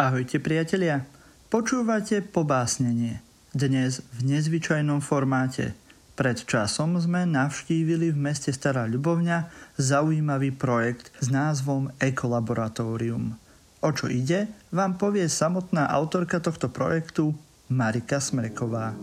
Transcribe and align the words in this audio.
Ahojte 0.00 0.40
priatelia, 0.40 1.04
počúvate 1.52 2.24
pobásnenie. 2.24 3.20
Dnes 3.52 4.00
v 4.16 4.32
nezvyčajnom 4.32 5.04
formáte. 5.04 5.76
Pred 6.16 6.48
časom 6.48 6.96
sme 6.96 7.28
navštívili 7.28 8.08
v 8.08 8.16
meste 8.16 8.48
Stará 8.48 8.88
Ľubovňa 8.88 9.52
zaujímavý 9.76 10.56
projekt 10.56 11.12
s 11.20 11.28
názvom 11.28 11.92
Ekolaboratórium. 12.00 13.36
O 13.84 13.90
čo 13.92 14.08
ide, 14.08 14.48
vám 14.72 14.96
povie 14.96 15.28
samotná 15.28 15.92
autorka 15.92 16.40
tohto 16.40 16.72
projektu 16.72 17.36
Marika 17.68 18.24
Smreková. 18.24 18.96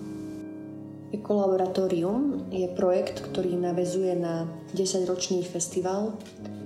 Ekolaboratórium 1.13 2.49
je 2.49 2.73
projekt, 2.73 3.21
ktorý 3.21 3.53
navezuje 3.53 4.17
na 4.17 4.49
10-ročný 4.73 5.45
festival, 5.45 6.17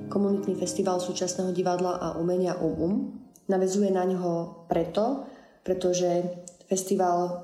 komunitný 0.08 0.56
festival 0.56 1.04
súčasného 1.04 1.52
divadla 1.52 2.00
a 2.00 2.08
umenia 2.16 2.56
UM, 2.56 3.21
Navezuje 3.50 3.90
na 3.90 4.06
ňo 4.06 4.66
preto, 4.70 5.26
pretože 5.66 6.26
festival 6.70 7.18
uh, 7.26 7.36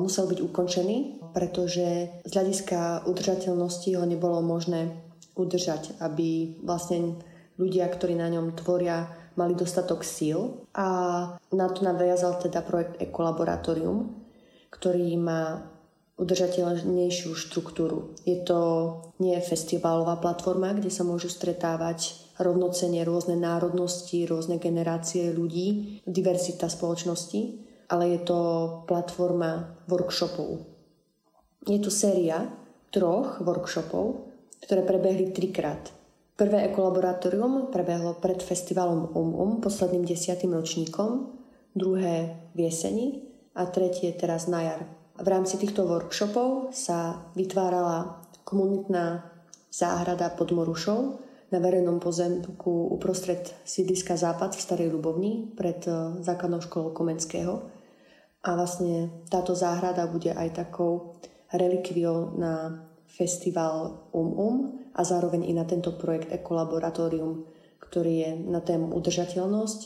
musel 0.00 0.26
byť 0.26 0.40
ukončený, 0.40 0.96
pretože 1.36 2.10
z 2.24 2.30
hľadiska 2.32 3.04
udržateľnosti 3.06 3.90
ho 3.94 4.04
nebolo 4.08 4.40
možné 4.40 4.90
udržať, 5.36 6.00
aby 6.02 6.58
vlastne 6.64 7.20
ľudia, 7.60 7.86
ktorí 7.86 8.16
na 8.16 8.32
ňom 8.32 8.56
tvoria, 8.56 9.06
mali 9.36 9.54
dostatok 9.54 10.02
síl. 10.02 10.66
A 10.74 10.86
na 11.52 11.66
to 11.70 11.84
naviazal 11.84 12.40
teda 12.40 12.64
projekt 12.64 12.98
Ekolaboratorium, 12.98 14.16
ktorý 14.72 15.16
má 15.20 15.64
udržateľnejšiu 16.20 17.32
štruktúru. 17.32 18.12
Je 18.28 18.44
to 18.44 18.60
nie 19.24 19.36
festivalová 19.40 20.20
platforma, 20.20 20.76
kde 20.76 20.92
sa 20.92 21.00
môžu 21.00 21.32
stretávať 21.32 22.29
rovnocene 22.40 23.04
rôzne 23.04 23.36
národnosti, 23.36 24.24
rôzne 24.24 24.56
generácie 24.56 25.30
ľudí, 25.30 26.00
diverzita 26.08 26.72
spoločnosti, 26.72 27.40
ale 27.92 28.16
je 28.16 28.20
to 28.24 28.40
platforma 28.88 29.84
workshopov. 29.86 30.64
Je 31.68 31.76
tu 31.76 31.92
séria 31.92 32.48
troch 32.88 33.44
workshopov, 33.44 34.32
ktoré 34.64 34.82
prebehli 34.82 35.30
trikrát. 35.36 35.92
Prvé 36.40 36.72
ekolaboratórium 36.72 37.68
prebehlo 37.68 38.16
pred 38.16 38.40
festivalom 38.40 39.12
UM 39.12 39.36
UM, 39.36 39.52
posledným 39.60 40.08
desiatým 40.08 40.56
ročníkom, 40.56 41.36
druhé 41.76 42.48
v 42.56 42.58
jeseni 42.64 43.28
a 43.52 43.68
tretie 43.68 44.16
teraz 44.16 44.48
na 44.48 44.64
jar. 44.64 44.80
V 45.20 45.28
rámci 45.28 45.60
týchto 45.60 45.84
workshopov 45.84 46.72
sa 46.72 47.28
vytvárala 47.36 48.24
komunitná 48.48 49.28
záhrada 49.68 50.32
pod 50.32 50.56
Morušou, 50.56 51.20
na 51.50 51.58
verejnom 51.58 51.98
pozemku 51.98 52.94
uprostred 52.94 53.42
sídliska 53.66 54.14
Západ 54.14 54.54
v 54.54 54.62
Starej 54.62 54.88
Ľubovni 54.94 55.50
pred 55.58 55.82
e, 55.86 56.22
základnou 56.22 56.62
školou 56.62 56.94
Komenského. 56.94 57.66
A 58.40 58.56
vlastne 58.56 59.26
táto 59.28 59.52
záhrada 59.52 60.08
bude 60.08 60.32
aj 60.32 60.64
takou 60.64 61.18
relikviou 61.52 62.38
na 62.38 62.86
festival 63.10 64.06
Um 64.14 64.30
Um 64.38 64.56
a 64.94 65.02
zároveň 65.04 65.50
i 65.50 65.52
na 65.52 65.66
tento 65.66 65.92
projekt 65.98 66.32
Ekolaboratórium, 66.32 67.44
ktorý 67.82 68.12
je 68.14 68.30
na 68.48 68.62
tému 68.62 68.94
udržateľnosť, 68.96 69.80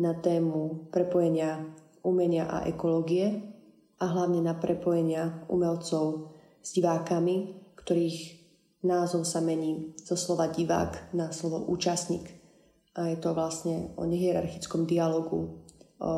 na 0.00 0.16
tému 0.16 0.88
prepojenia 0.88 1.60
umenia 2.00 2.48
a 2.48 2.64
ekológie 2.64 3.44
a 4.00 4.04
hlavne 4.08 4.40
na 4.40 4.56
prepojenia 4.56 5.44
umelcov 5.52 6.32
s 6.64 6.72
divákami, 6.72 7.60
ktorých 7.76 8.39
Názov 8.80 9.28
sa 9.28 9.44
mení 9.44 9.92
zo 10.00 10.16
slova 10.16 10.48
divák 10.48 11.12
na 11.12 11.28
slovo 11.36 11.68
účastník. 11.68 12.24
A 12.96 13.12
je 13.12 13.20
to 13.20 13.36
vlastne 13.36 13.92
o 14.00 14.08
nehierarchickom 14.08 14.88
dialogu, 14.88 15.60
o 16.00 16.12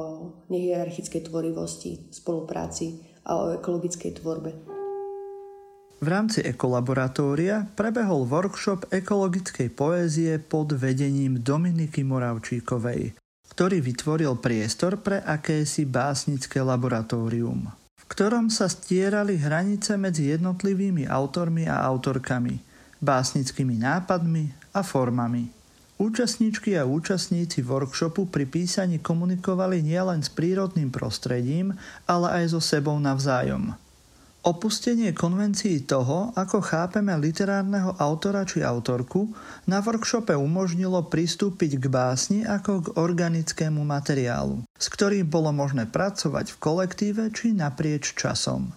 nehierarchickej 0.46 1.26
tvorivosti, 1.26 2.14
spolupráci 2.14 3.02
a 3.26 3.34
o 3.34 3.42
ekologickej 3.58 4.22
tvorbe. 4.22 4.50
V 6.02 6.06
rámci 6.06 6.42
ekolaboratória 6.46 7.66
prebehol 7.74 8.30
workshop 8.30 8.94
ekologickej 8.94 9.70
poézie 9.74 10.38
pod 10.38 10.74
vedením 10.78 11.42
Dominiky 11.42 12.06
Moravčíkovej, 12.06 13.18
ktorý 13.50 13.82
vytvoril 13.82 14.38
priestor 14.38 15.02
pre 15.02 15.18
akési 15.18 15.82
básnické 15.82 16.62
laboratórium 16.62 17.81
ktorom 18.12 18.52
sa 18.52 18.68
stierali 18.68 19.40
hranice 19.40 19.96
medzi 19.96 20.36
jednotlivými 20.36 21.08
autormi 21.08 21.64
a 21.64 21.80
autorkami, 21.80 22.60
básnickými 23.00 23.80
nápadmi 23.80 24.52
a 24.76 24.84
formami. 24.84 25.48
Účastníčky 25.96 26.76
a 26.76 26.84
účastníci 26.84 27.64
workshopu 27.64 28.28
pri 28.28 28.44
písaní 28.44 29.00
komunikovali 29.00 29.80
nielen 29.80 30.20
s 30.20 30.28
prírodným 30.28 30.92
prostredím, 30.92 31.72
ale 32.04 32.44
aj 32.44 32.52
so 32.52 32.60
sebou 32.60 33.00
navzájom– 33.00 33.72
Opustenie 34.42 35.14
konvencií 35.14 35.86
toho, 35.86 36.34
ako 36.34 36.58
chápeme 36.66 37.14
literárneho 37.14 37.94
autora 37.94 38.42
či 38.42 38.58
autorku, 38.58 39.30
na 39.70 39.78
workshope 39.78 40.34
umožnilo 40.34 40.98
pristúpiť 41.06 41.78
k 41.78 41.86
básni 41.86 42.42
ako 42.42 42.72
k 42.82 42.86
organickému 42.98 43.86
materiálu, 43.86 44.66
s 44.74 44.86
ktorým 44.90 45.30
bolo 45.30 45.54
možné 45.54 45.86
pracovať 45.86 46.52
v 46.54 46.56
kolektíve 46.58 47.30
či 47.30 47.54
naprieč 47.54 48.18
časom. 48.18 48.74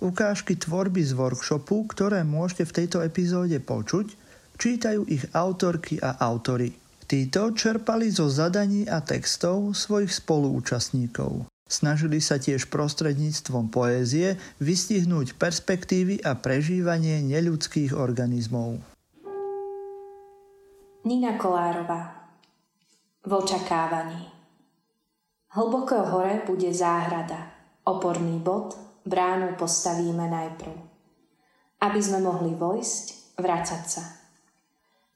Ukážky 0.00 0.56
tvorby 0.56 1.04
z 1.04 1.12
workshopu, 1.12 1.84
ktoré 1.92 2.24
môžete 2.24 2.64
v 2.64 2.74
tejto 2.80 2.98
epizóde 3.04 3.60
počuť, 3.60 4.16
čítajú 4.56 5.04
ich 5.12 5.28
autorky 5.36 6.00
a 6.00 6.16
autory. 6.24 6.72
Títo 7.04 7.52
čerpali 7.52 8.08
zo 8.08 8.32
zadaní 8.32 8.88
a 8.88 9.04
textov 9.04 9.76
svojich 9.76 10.24
spoluúčastníkov. 10.24 11.52
Snažili 11.66 12.22
sa 12.22 12.38
tiež 12.38 12.70
prostredníctvom 12.70 13.74
poézie 13.74 14.38
vystihnúť 14.62 15.34
perspektívy 15.34 16.22
a 16.22 16.38
prežívanie 16.38 17.18
neľudských 17.26 17.90
organizmov. 17.90 18.78
Nina 21.02 21.34
Kolárová 21.34 22.30
V 23.26 23.30
očakávaní 23.34 24.30
Hlboko 25.58 26.06
hore 26.06 26.46
bude 26.46 26.70
záhrada, 26.70 27.50
oporný 27.82 28.38
bod, 28.38 28.78
bránu 29.02 29.58
postavíme 29.58 30.22
najprv. 30.30 30.74
Aby 31.82 31.98
sme 31.98 32.22
mohli 32.22 32.54
vojsť, 32.54 33.34
vracať 33.42 33.82
sa. 33.90 34.04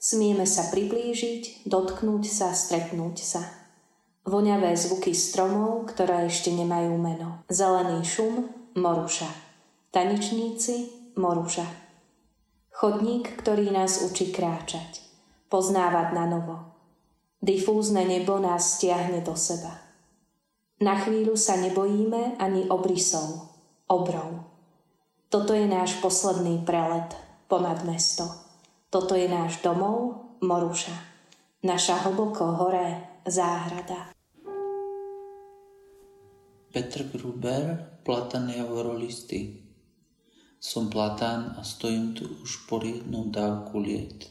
Smieme 0.03 0.51
sa 0.51 0.67
priblížiť, 0.67 1.71
dotknúť 1.71 2.25
sa, 2.27 2.51
stretnúť 2.51 3.19
sa– 3.23 3.43
Voňavé 4.31 4.79
zvuky 4.79 5.11
stromov, 5.11 5.91
ktoré 5.91 6.31
ešte 6.31 6.55
nemajú 6.55 6.95
meno. 6.95 7.43
Zelený 7.51 8.07
šum, 8.07 8.47
moruša. 8.79 9.27
Tanečníci, 9.91 10.87
moruša. 11.19 11.67
Chodník, 12.71 13.35
ktorý 13.43 13.75
nás 13.75 14.07
učí 14.07 14.31
kráčať. 14.31 15.03
Poznávať 15.51 16.15
na 16.15 16.31
novo. 16.31 16.57
Difúzne 17.43 18.07
nebo 18.07 18.39
nás 18.39 18.79
stiahne 18.79 19.19
do 19.19 19.35
seba. 19.35 19.83
Na 20.79 20.95
chvíľu 21.03 21.35
sa 21.35 21.59
nebojíme 21.59 22.39
ani 22.39 22.71
obrysov, 22.71 23.51
obrov. 23.91 24.47
Toto 25.27 25.59
je 25.59 25.67
náš 25.67 25.99
posledný 25.99 26.63
prelet 26.63 27.19
ponad 27.51 27.83
mesto. 27.83 28.31
Toto 28.95 29.19
je 29.19 29.27
náš 29.27 29.59
domov, 29.59 30.23
Moruša. 30.39 30.95
Naša 31.67 32.07
hlboko 32.07 32.47
hore 32.63 33.19
záhrada. 33.27 34.20
Petr 36.71 37.03
Gruber, 37.03 37.99
Platan 38.07 38.47
Javorolisty. 38.47 39.59
Som 40.63 40.87
platán 40.87 41.59
a 41.59 41.67
stojím 41.67 42.15
tu 42.15 42.31
už 42.47 42.71
po 42.71 42.79
jednu 42.79 43.27
dávku 43.27 43.83
liet. 43.83 44.31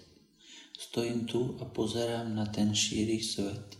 Stojím 0.79 1.27
tu 1.27 1.59
a 1.59 1.67
pozerám 1.67 2.35
na 2.35 2.47
ten 2.47 2.71
šíry 2.71 3.19
svet. 3.19 3.75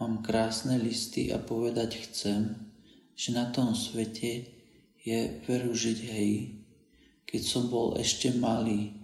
Mám 0.00 0.24
krásne 0.24 0.80
listy 0.80 1.36
a 1.36 1.38
povedať 1.38 2.00
chcem, 2.08 2.56
že 3.12 3.36
na 3.36 3.52
tom 3.52 3.76
svete 3.76 4.48
je 5.04 5.18
veru 5.44 5.76
žiť 5.76 5.98
hej. 6.16 6.64
Keď 7.28 7.42
som 7.44 7.68
bol 7.68 8.00
ešte 8.00 8.32
malý, 8.32 8.96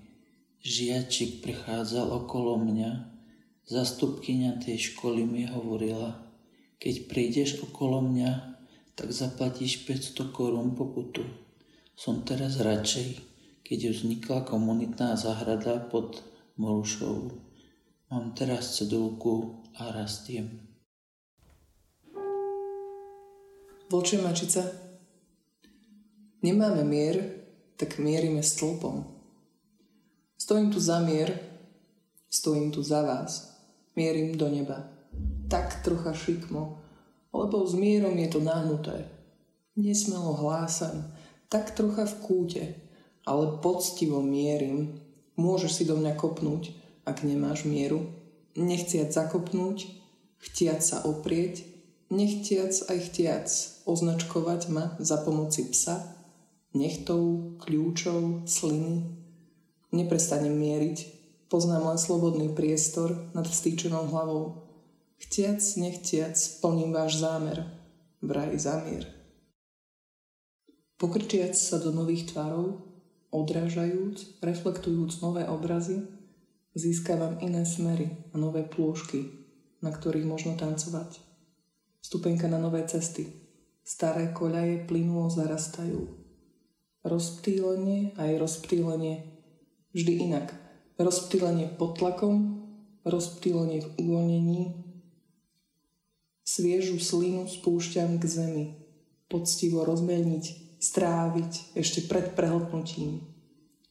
žiačik 0.65 1.45
prechádzal 1.45 2.09
okolo 2.09 2.57
mňa 2.57 3.19
Zastupkyňa 3.69 4.65
tej 4.65 4.81
školy 4.81 5.29
mi 5.29 5.45
hovorila, 5.45 6.25
keď 6.81 7.05
prídeš 7.05 7.61
okolo 7.61 8.01
mňa, 8.01 8.58
tak 8.99 9.15
zaplatíš 9.15 9.87
500 9.87 10.35
korún 10.35 10.75
pokutu. 10.75 11.23
Som 11.95 12.27
teraz 12.27 12.59
radšej, 12.59 13.23
keď 13.63 13.95
vznikla 13.95 14.43
komunitná 14.43 15.15
zahrada 15.15 15.79
pod 15.79 16.27
Morušou. 16.59 17.31
Mám 18.11 18.35
teraz 18.35 18.75
cedulku 18.75 19.63
a 19.79 19.95
rastiem. 19.95 20.67
Vlčie 23.87 24.19
mačica. 24.19 24.67
Nemáme 26.43 26.83
mier, 26.83 27.47
tak 27.79 28.03
mierime 28.03 28.43
stĺpom. 28.43 29.07
Stojím 30.35 30.75
tu 30.75 30.83
za 30.83 30.99
mier, 30.99 31.39
stojím 32.27 32.75
tu 32.75 32.83
za 32.83 33.07
vás 33.07 33.49
mierim 33.99 34.39
do 34.39 34.47
neba. 34.47 34.87
Tak 35.51 35.83
trocha 35.83 36.15
šikmo, 36.15 36.79
lebo 37.33 37.65
s 37.67 37.75
mierom 37.77 38.17
je 38.17 38.29
to 38.33 38.41
nahnuté. 38.41 39.09
Nesmelo 39.79 40.35
hlásam, 40.35 41.07
tak 41.49 41.73
trocha 41.73 42.05
v 42.05 42.17
kúte, 42.21 42.65
ale 43.25 43.61
poctivo 43.63 44.25
mierim. 44.25 45.01
Môžeš 45.39 45.73
si 45.81 45.85
do 45.87 45.95
mňa 45.95 46.19
kopnúť, 46.19 46.75
ak 47.07 47.23
nemáš 47.23 47.65
mieru. 47.65 48.11
Nechciať 48.59 49.15
zakopnúť, 49.15 49.87
chtiať 50.43 50.81
sa 50.83 50.97
oprieť, 51.07 51.63
nechtiac 52.11 52.75
aj 52.91 52.99
chtiac 53.07 53.47
označkovať 53.87 54.61
ma 54.75 54.99
za 54.99 55.23
pomoci 55.23 55.71
psa, 55.71 56.19
nechtov, 56.75 57.55
kľúčov, 57.63 58.45
sliny. 58.45 59.15
Neprestanem 59.95 60.53
mieriť, 60.53 60.99
poznám 61.49 61.95
len 61.95 61.99
slobodný 62.01 62.53
priestor 62.53 63.33
nad 63.33 63.49
vstýčenou 63.49 64.13
hlavou. 64.13 64.68
Chtiac, 65.19 65.59
nechtiac, 65.77 66.39
plním 66.63 66.95
váš 66.95 67.19
zámer, 67.19 67.67
vraj 68.23 68.55
zamier. 68.55 69.07
Pokrčiac 70.99 71.55
sa 71.59 71.79
do 71.79 71.95
nových 71.95 72.31
tvarov, 72.35 72.83
odrážajúc, 73.31 74.43
reflektujúc 74.43 75.23
nové 75.23 75.47
obrazy, 75.47 76.07
získavam 76.75 77.39
iné 77.43 77.67
smery 77.67 78.31
a 78.31 78.39
nové 78.39 78.63
plôžky, 78.63 79.27
na 79.83 79.91
ktorých 79.91 80.27
možno 80.27 80.55
tancovať. 80.55 81.19
Stupenka 82.03 82.47
na 82.47 82.63
nové 82.63 82.87
cesty. 82.87 83.27
Staré 83.83 84.31
koľaje 84.31 84.87
plynulo 84.87 85.31
zarastajú. 85.31 86.09
Rozptýlenie 87.03 88.15
aj 88.15 88.39
rozptýlenie. 88.39 89.15
Vždy 89.95 90.13
inak. 90.31 90.55
Rozptýlenie 90.99 91.75
pod 91.79 91.99
tlakom, 91.99 92.65
rozptýlenie 93.07 93.83
v 93.83 93.89
uvoľnení. 94.03 94.88
Sviežu 96.49 96.97
slinu 96.97 97.45
spúšťam 97.45 98.17
k 98.17 98.25
zemi. 98.25 98.67
Poctivo 99.29 99.85
rozmelniť, 99.85 100.81
stráviť 100.81 101.77
ešte 101.77 102.09
pred 102.09 102.33
prehltnutím. 102.33 103.21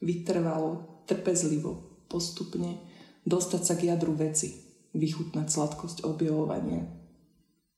Vytrvalo, 0.01 1.05
trpezlivo, 1.05 2.01
postupne 2.09 2.81
dostať 3.29 3.61
sa 3.61 3.73
k 3.77 3.93
jadru 3.93 4.17
veci, 4.17 4.57
vychutnať 4.97 5.45
sladkosť 5.53 6.01
objavovania 6.09 6.97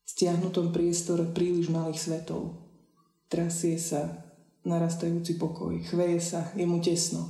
stiahnutom 0.10 0.74
priestore 0.74 1.30
príliš 1.30 1.70
malých 1.70 2.02
svetov. 2.02 2.66
Trasie 3.30 3.78
sa, 3.78 4.26
narastajúci 4.66 5.38
pokoj, 5.38 5.78
chveje 5.86 6.18
sa, 6.18 6.50
je 6.58 6.66
mu 6.66 6.82
tesno. 6.82 7.30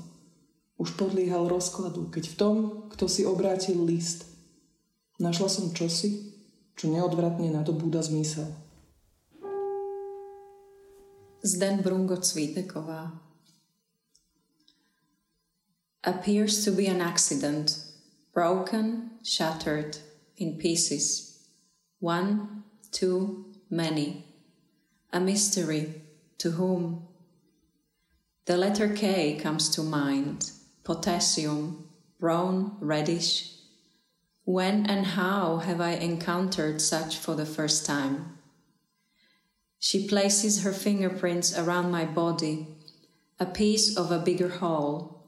Už 0.80 0.95
podliehal 0.95 1.52
rozkladu, 1.52 2.07
keď 2.07 2.31
v 2.31 2.36
tom, 2.40 2.56
kto 2.88 3.12
si 3.12 3.28
obrátil 3.28 3.84
list. 3.84 4.24
Našla 5.19 5.52
som 5.52 5.75
čosi, 5.75 6.39
čo 6.80 6.88
neodvratne 6.88 7.52
zmysel. 8.00 8.48
Zden 11.44 11.84
Brungo 11.84 12.16
Cvíteková 12.16 13.20
Appears 16.08 16.64
to 16.64 16.72
be 16.72 16.88
an 16.88 17.04
accident, 17.04 17.84
broken, 18.31 19.20
shattered, 19.20 20.00
in 20.40 20.56
pieces. 20.56 21.44
One 22.00 22.64
too 22.96 23.52
many. 23.70 24.24
A 25.12 25.20
mystery 25.20 26.08
to 26.40 26.52
whom? 26.52 27.04
The 28.46 28.56
letter 28.56 28.88
K 28.96 29.36
comes 29.36 29.68
to 29.76 29.84
mind 29.84 30.52
potassium, 30.86 31.90
brown, 32.20 32.78
reddish. 32.80 33.59
When 34.50 34.88
and 34.88 35.06
how 35.06 35.57
have 35.57 35.80
I 35.80 35.92
encountered 35.92 36.81
such 36.81 37.18
for 37.18 37.36
the 37.36 37.46
first 37.46 37.86
time? 37.86 38.40
She 39.78 40.07
places 40.07 40.63
her 40.63 40.74
fingerprints 40.74 41.56
around 41.56 41.92
my 41.92 42.04
body, 42.06 42.66
a 43.40 43.46
piece 43.46 43.96
of 43.96 44.10
a 44.10 44.18
bigger 44.18 44.50
whole. 44.50 45.28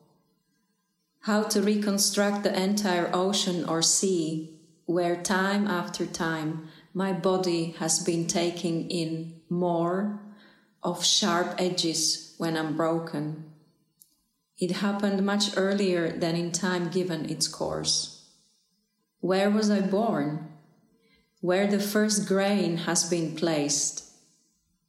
How 1.19 1.43
to 1.43 1.61
reconstruct 1.61 2.41
the 2.41 2.59
entire 2.59 3.11
ocean 3.13 3.63
or 3.63 3.83
sea, 3.83 4.59
where 4.87 5.21
time 5.21 5.67
after 5.67 6.07
time 6.07 6.69
my 6.91 7.13
body 7.13 7.75
has 7.77 7.99
been 7.99 8.25
taking 8.25 8.89
in 8.89 9.39
more 9.49 10.19
of 10.81 11.05
sharp 11.05 11.53
edges 11.59 12.33
when 12.39 12.57
I'm 12.57 12.75
broken. 12.75 13.51
It 14.57 14.81
happened 14.81 15.23
much 15.23 15.55
earlier 15.55 16.09
than 16.09 16.35
in 16.35 16.51
time 16.51 16.89
given 16.89 17.29
its 17.29 17.47
course. 17.47 18.10
Where 19.21 19.49
was 19.49 19.69
I 19.71 19.81
born? 19.81 20.49
Where 21.39 21.67
the 21.67 21.79
first 21.79 22.27
grain 22.27 22.77
has 22.77 23.09
been 23.09 23.35
placed. 23.35 24.03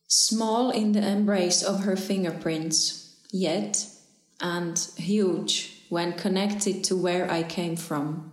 Small 0.09 0.71
in 0.71 0.93
the 0.93 1.07
embrace 1.07 1.63
of 1.63 1.85
her 1.85 1.97
fingerprints, 1.97 3.17
yet, 3.31 3.87
and 4.41 4.79
huge 4.97 5.85
when 5.89 6.15
connected 6.15 6.83
to 6.85 6.97
where 6.97 7.31
I 7.31 7.43
came 7.43 7.77
from 7.77 8.33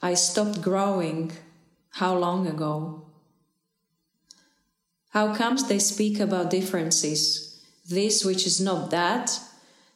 I 0.00 0.14
stopped 0.14 0.62
growing 0.62 1.32
how 1.90 2.16
long 2.16 2.46
ago? 2.46 3.02
How 5.10 5.34
comes 5.34 5.66
they 5.66 5.80
speak 5.80 6.20
about 6.20 6.50
differences? 6.50 7.60
This 7.88 8.24
which 8.24 8.46
is 8.46 8.60
not 8.60 8.90
that, 8.90 9.40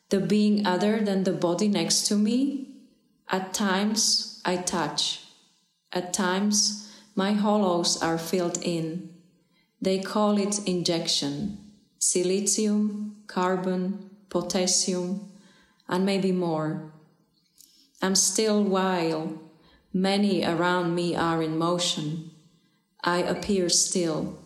the 0.09 0.19
being 0.19 0.67
other 0.67 1.01
than 1.01 1.23
the 1.23 1.33
body 1.33 1.69
next 1.69 2.07
to 2.09 2.17
me? 2.17 2.67
At 3.31 3.55
times 3.55 4.41
I 4.45 4.57
touch. 4.57 5.21
At 5.93 6.13
times 6.13 6.91
my 7.15 7.33
hollows 7.33 8.03
are 8.03 8.19
filled 8.19 8.59
in. 8.63 9.11
They 9.81 10.01
call 10.01 10.39
it 10.39 10.67
injection. 10.67 11.59
Silicium, 12.01 13.13
carbon, 13.29 14.11
potassium, 14.29 15.31
and 15.89 16.05
maybe 16.05 16.33
more. 16.33 16.93
I'm 18.01 18.17
still 18.17 18.65
while 18.65 19.39
Many 19.95 20.43
around 20.43 20.95
me 20.95 21.15
are 21.15 21.43
in 21.43 21.59
motion. 21.59 22.31
I 23.05 23.19
appear 23.19 23.69
still, 23.69 24.39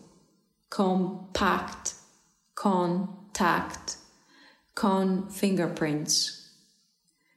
compact, 0.71 1.95
contact, 2.57 3.97
con 4.75 5.29
fingerprints, 5.31 6.51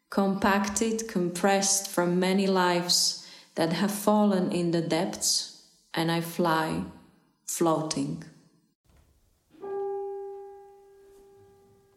compacted, 0.09 1.07
compressed 1.07 1.87
from 1.87 2.19
many 2.19 2.47
lives 2.47 3.27
that 3.53 3.73
have 3.73 3.91
fallen 3.91 4.51
in 4.51 4.71
the 4.71 4.81
depths, 4.81 5.67
and 5.93 6.11
I 6.11 6.21
fly, 6.21 6.85
floating. 7.45 8.23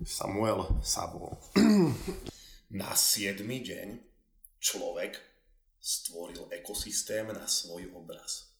Samuel 0.04 0.76
Sabo. 0.82 1.38
Na 2.72 2.92
siedmy 2.92 3.64
deň 3.64 3.88
človek 4.60 5.31
stvoril 5.82 6.46
ekosystém 6.54 7.26
na 7.34 7.50
svoj 7.50 7.90
obraz. 7.90 8.54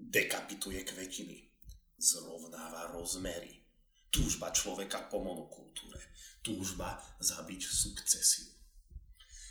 Dekapituje 0.00 0.80
kvetiny, 0.88 1.52
zrovnáva 2.00 2.88
rozmery, 2.96 3.60
túžba 4.08 4.48
človeka 4.48 5.04
po 5.12 5.20
monokultúre, 5.20 6.00
túžba 6.40 6.96
zabiť 7.20 7.60
sukcesiu. 7.60 8.48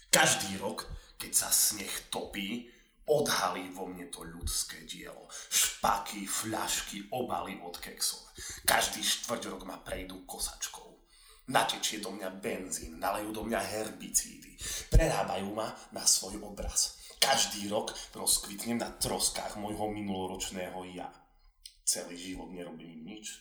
Každý 0.09 0.57
rok, 0.57 0.89
keď 1.21 1.31
sa 1.37 1.53
sneh 1.53 2.09
topí, 2.09 2.65
odhalí 3.05 3.69
vo 3.69 3.85
mne 3.85 4.09
to 4.09 4.25
ľudské 4.25 4.81
dielo. 4.89 5.29
Špaky, 5.53 6.25
fľašky, 6.25 7.13
obaly 7.13 7.61
od 7.61 7.77
keksov. 7.77 8.25
Každý 8.65 9.05
štvrť 9.05 9.53
rok 9.53 9.69
ma 9.69 9.77
prejdú 9.77 10.25
kosačkou. 10.25 10.98
Natečie 11.49 11.97
do 11.97 12.13
mňa 12.13 12.29
benzín, 12.37 13.01
nalejú 13.01 13.33
do 13.33 13.41
mňa 13.41 13.57
herbicídy 13.57 14.49
Prerábajú 14.91 15.55
ma 15.55 15.71
na 15.95 16.03
svoj 16.03 16.43
obraz. 16.43 16.99
Každý 17.19 17.71
rok 17.71 17.95
rozkvitnem 18.11 18.79
na 18.79 18.91
troskách 18.91 19.55
môjho 19.55 19.87
minuloročného 19.87 20.79
ja. 20.91 21.07
Celý 21.87 22.19
život 22.19 22.51
nerobím 22.51 23.07
nič, 23.07 23.39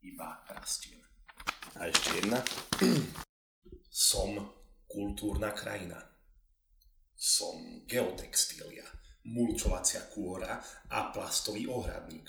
iba 0.00 0.40
rastiem. 0.48 1.00
A 1.76 1.88
ešte 1.88 2.16
jedna. 2.20 2.40
Som 4.08 4.40
kultúrna 4.88 5.52
krajina. 5.52 6.00
Som 7.14 7.84
geotextília, 7.84 8.84
mulčovacia 9.28 10.08
kôra 10.12 10.60
a 10.88 11.12
plastový 11.12 11.68
ohradník. 11.68 12.28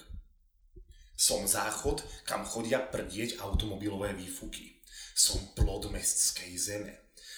Som 1.15 1.47
záchod, 1.47 2.03
kam 2.27 2.43
chodia 2.43 2.83
prdieť 2.83 3.39
automobilové 3.39 4.11
výfuky. 4.11 4.74
Som 5.15 5.53
plod 5.55 5.91
mestskej 5.91 6.53
zeme. 6.57 6.93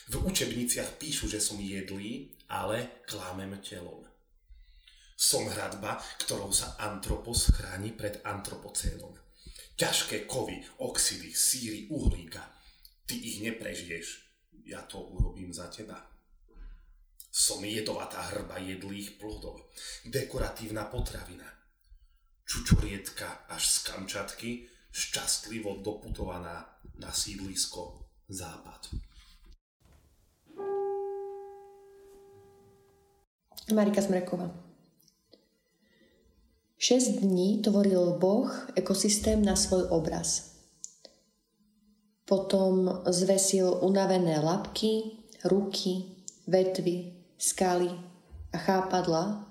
V 0.08 0.24
učebniciach 0.24 0.96
píšu, 0.98 1.28
že 1.28 1.44
som 1.44 1.60
jedlý, 1.60 2.32
ale 2.48 3.04
klamem 3.06 3.60
telom. 3.60 4.08
Som 5.18 5.50
hradba, 5.50 5.98
ktorou 6.24 6.54
sa 6.54 6.78
antropos 6.78 7.50
chráni 7.52 7.92
pred 7.92 8.22
antropocénom. 8.22 9.18
Ťažké 9.78 10.30
kovy, 10.30 10.62
oxidy, 10.82 11.34
síry, 11.34 11.80
uhlíka. 11.90 12.42
Ty 13.06 13.16
ich 13.18 13.42
neprežiješ. 13.42 14.08
Ja 14.66 14.86
to 14.86 15.02
urobím 15.02 15.54
za 15.54 15.70
teba. 15.74 15.98
Som 17.30 17.66
jedovatá 17.66 18.22
hrba 18.34 18.58
jedlých 18.62 19.18
plodov. 19.22 19.70
Dekoratívna 20.06 20.90
potravina 20.90 21.58
čučorietka 22.48 23.52
až 23.52 23.68
z 23.68 23.78
Kamčatky, 23.84 24.52
šťastlivo 24.92 25.84
doputovaná 25.84 26.77
na 27.00 27.12
sídlisko 27.12 28.00
Západ. 28.30 28.88
Marika 33.74 34.02
Smreková. 34.02 34.64
6 36.78 37.08
dní 37.08 37.62
tvoril 37.62 38.18
Boh 38.20 38.68
ekosystém 38.76 39.46
na 39.46 39.56
svoj 39.56 39.84
obraz. 39.90 40.56
Potom 42.26 43.02
zvesil 43.08 43.80
unavené 43.82 44.40
labky, 44.40 45.02
ruky, 45.44 46.16
vetvy, 46.48 47.14
skaly 47.38 47.90
a 48.54 48.58
chápadla 48.58 49.48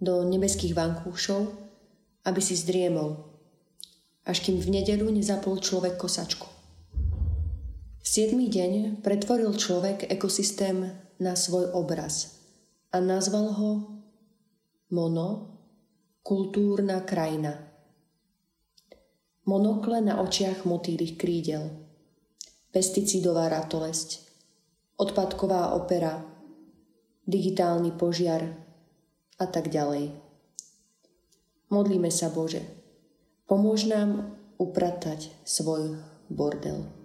do 0.00 0.24
nebeských 0.24 0.74
vankúšov 0.74 1.64
aby 2.24 2.40
si 2.40 2.56
zdriemol, 2.56 3.20
až 4.24 4.40
kým 4.40 4.56
v 4.56 4.80
nedelu 4.80 5.04
nezapol 5.12 5.60
človek 5.60 6.00
kosačku. 6.00 6.53
V 8.14 8.22
siedmý 8.22 8.46
deň 8.46 9.02
pretvoril 9.02 9.58
človek 9.58 10.06
ekosystém 10.06 10.86
na 11.18 11.34
svoj 11.34 11.74
obraz 11.74 12.38
a 12.94 13.02
nazval 13.02 13.50
ho 13.58 13.70
Mono, 14.94 15.58
kultúrna 16.22 17.02
krajina. 17.02 17.58
Monokle 19.50 19.98
na 19.98 20.22
očiach 20.22 20.62
motýlých 20.62 21.18
krídel, 21.18 21.74
pesticidová 22.70 23.50
ratolesť, 23.50 24.22
odpadková 24.94 25.74
opera, 25.74 26.22
digitálny 27.26 27.98
požiar 27.98 28.46
a 29.42 29.46
tak 29.50 29.74
ďalej. 29.74 30.14
Modlíme 31.66 32.14
sa, 32.14 32.30
Bože. 32.30 32.62
Pomôž 33.50 33.90
nám 33.90 34.38
upratať 34.62 35.34
svoj 35.42 35.98
bordel. 36.30 37.02